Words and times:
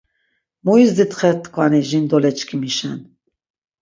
Muizdit 0.69 1.11
xetkvani 1.19 1.81
jindoleçkimişen! 1.91 2.99